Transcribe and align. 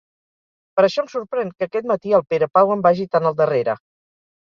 Per 0.79 0.85
això 0.87 1.03
em 1.03 1.11
sorprèn 1.11 1.53
que 1.59 1.69
aquest 1.69 1.89
matí 1.93 2.17
el 2.23 2.27
Perepau 2.33 2.77
em 2.79 2.85
vagi 2.91 3.11
tan 3.15 3.33
al 3.33 3.41
darrere. 3.45 3.81